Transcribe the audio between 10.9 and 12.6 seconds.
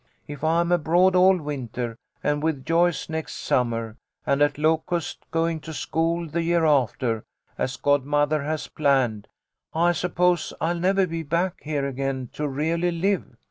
be back here again to